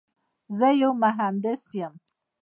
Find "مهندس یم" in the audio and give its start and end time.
1.03-1.93